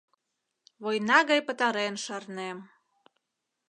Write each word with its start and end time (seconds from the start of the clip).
Война 0.83 1.17
гай 1.29 1.41
пытарен 1.47 1.93
шарнем. 2.03 2.57